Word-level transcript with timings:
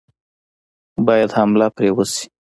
باید 1.05 1.29
حمله 1.37 1.67
پرې 1.75 1.89
وشي. 1.95 2.25